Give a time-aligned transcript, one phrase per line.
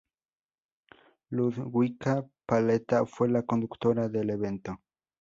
[1.29, 4.79] Ludwika Paleta fue la conductora del evento.